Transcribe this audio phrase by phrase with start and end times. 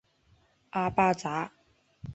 [0.71, 1.51] 阿巴扎。